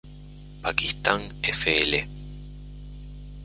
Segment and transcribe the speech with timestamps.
[0.63, 1.29] Pakistan;
[1.59, 1.91] Fl.